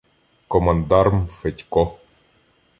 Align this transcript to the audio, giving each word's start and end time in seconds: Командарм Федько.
Командарм 0.47 1.27
Федько. 1.37 1.85